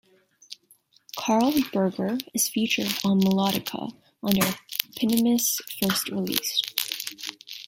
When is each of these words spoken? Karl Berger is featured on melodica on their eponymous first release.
Karl 1.15 1.53
Berger 1.71 2.17
is 2.33 2.49
featured 2.49 2.87
on 3.05 3.19
melodica 3.21 3.93
on 4.23 4.31
their 4.33 4.51
eponymous 4.95 5.61
first 5.79 6.09
release. 6.09 6.63